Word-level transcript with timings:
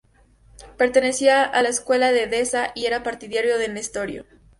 Pertenecía 0.77 1.43
a 1.55 1.61
Escuela 1.61 2.11
de 2.11 2.23
Edesa 2.23 2.71
y 2.73 2.87
era 2.87 3.03
partidario 3.03 3.59
de 3.59 3.67
Nestorio. 3.69 4.25